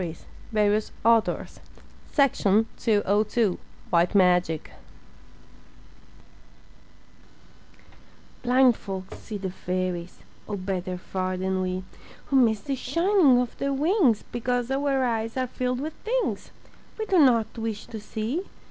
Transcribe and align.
FANCIFUL 0.51 1.21
STORIES 1.21 1.59
WHITE 3.91 4.15
MAGIC 4.15 4.71
Blind 8.41 8.75
folks 8.75 9.19
see 9.19 9.37
the 9.37 9.51
fairies, 9.51 10.23
Oh, 10.49 10.57
better 10.57 10.97
far 10.97 11.37
than 11.37 11.61
we, 11.61 11.83
Who 12.31 12.35
miss 12.37 12.61
the 12.61 12.73
shining 12.73 13.39
of 13.39 13.55
their 13.59 13.73
wings 13.73 14.23
Because 14.31 14.71
our 14.71 15.03
eyes 15.03 15.37
are 15.37 15.45
filled 15.45 15.79
with 15.79 15.93
things 16.03 16.49
We 16.97 17.05
do 17.05 17.19
not 17.19 17.55
wish 17.59 17.85
to 17.85 17.99
see. 17.99 18.45